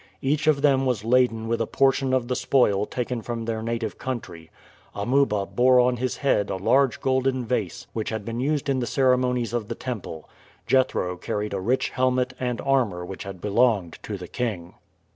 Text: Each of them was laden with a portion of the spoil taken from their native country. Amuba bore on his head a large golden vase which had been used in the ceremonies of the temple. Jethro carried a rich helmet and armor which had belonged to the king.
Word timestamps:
Each 0.23 0.47
of 0.47 0.63
them 0.63 0.87
was 0.87 1.03
laden 1.05 1.47
with 1.47 1.61
a 1.61 1.67
portion 1.67 2.11
of 2.11 2.27
the 2.27 2.35
spoil 2.35 2.87
taken 2.87 3.21
from 3.21 3.45
their 3.45 3.61
native 3.61 3.99
country. 3.99 4.49
Amuba 4.95 5.45
bore 5.45 5.79
on 5.79 5.97
his 5.97 6.17
head 6.17 6.49
a 6.49 6.55
large 6.55 6.99
golden 6.99 7.45
vase 7.45 7.85
which 7.93 8.09
had 8.09 8.25
been 8.25 8.39
used 8.39 8.67
in 8.67 8.79
the 8.79 8.87
ceremonies 8.87 9.53
of 9.53 9.67
the 9.67 9.75
temple. 9.75 10.27
Jethro 10.65 11.17
carried 11.17 11.53
a 11.53 11.59
rich 11.61 11.89
helmet 11.89 12.33
and 12.39 12.59
armor 12.61 13.05
which 13.05 13.25
had 13.25 13.41
belonged 13.41 13.99
to 14.01 14.17
the 14.17 14.27
king. 14.27 14.73